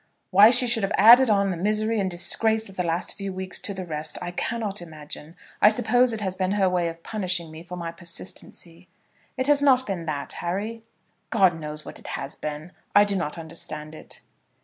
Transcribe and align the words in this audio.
Why 0.31 0.49
she 0.49 0.65
should 0.65 0.81
have 0.81 0.91
added 0.97 1.29
on 1.29 1.51
the 1.51 1.55
misery 1.57 1.99
and 1.99 2.09
disgrace 2.09 2.69
of 2.69 2.75
the 2.75 2.81
last 2.81 3.13
few 3.13 3.31
weeks 3.31 3.59
to 3.59 3.71
the 3.71 3.85
rest, 3.85 4.17
I 4.19 4.31
cannot 4.31 4.81
imagine. 4.81 5.35
I 5.61 5.69
suppose 5.69 6.11
it 6.11 6.21
has 6.21 6.35
been 6.35 6.53
her 6.53 6.67
way 6.67 6.87
of 6.89 7.03
punishing 7.03 7.51
me 7.51 7.61
for 7.61 7.75
my 7.75 7.91
persistency." 7.91 8.87
"It 9.37 9.45
has 9.45 9.61
not 9.61 9.85
been 9.85 10.07
that, 10.07 10.31
Harry." 10.33 10.81
"God 11.29 11.59
knows 11.59 11.85
what 11.85 11.99
it 11.99 12.07
has 12.17 12.33
been. 12.35 12.71
I 12.95 13.03
do 13.03 13.15
not 13.15 13.37
understand 13.37 13.93
it." 13.93 14.21